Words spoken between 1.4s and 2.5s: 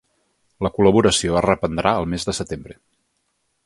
es reprendrà el mes de